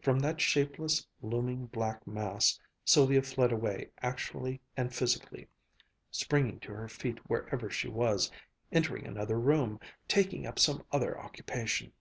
From 0.00 0.20
that 0.20 0.40
shapeless, 0.40 1.04
looming, 1.20 1.66
black 1.66 2.06
mass, 2.06 2.60
Sylvia 2.84 3.20
fled 3.20 3.50
away 3.50 3.90
actually 4.00 4.60
and 4.76 4.94
physically, 4.94 5.48
springing 6.12 6.60
to 6.60 6.72
her 6.72 6.86
feet 6.88 7.18
wherever 7.28 7.68
she 7.68 7.88
was, 7.88 8.30
entering 8.70 9.08
another 9.08 9.40
room, 9.40 9.80
taking 10.06 10.46
up 10.46 10.60
some 10.60 10.84
other 10.92 11.18
occupation. 11.18 11.92